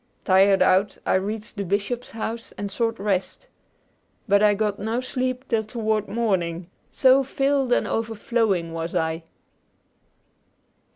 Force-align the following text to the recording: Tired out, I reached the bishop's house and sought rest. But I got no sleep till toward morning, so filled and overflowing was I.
Tired 0.25 0.63
out, 0.63 0.97
I 1.05 1.13
reached 1.13 1.57
the 1.57 1.63
bishop's 1.63 2.09
house 2.09 2.53
and 2.53 2.71
sought 2.71 2.97
rest. 2.97 3.47
But 4.27 4.41
I 4.41 4.55
got 4.55 4.79
no 4.79 4.99
sleep 4.99 5.47
till 5.47 5.63
toward 5.63 6.07
morning, 6.07 6.71
so 6.91 7.23
filled 7.23 7.71
and 7.71 7.85
overflowing 7.85 8.73
was 8.73 8.95
I. 8.95 9.21